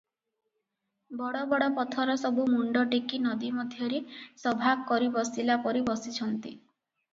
ବଡ଼ 1.19 1.43
ବଡ଼ 1.51 1.67
ପଥର 1.75 2.15
ସବୁ 2.21 2.47
ମୁଣ୍ଡ 2.55 2.83
ଟେକି 2.95 3.21
ନଦୀମଧ୍ୟରେ 3.27 4.01
ସଭା 4.47 4.75
କରି 4.91 5.13
ବସିଲା 5.21 5.61
ପରି 5.69 5.87
ବସିଛନ୍ତି। 5.93 6.57